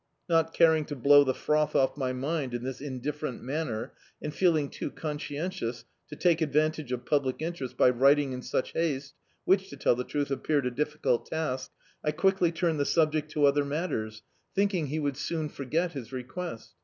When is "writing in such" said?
7.91-8.71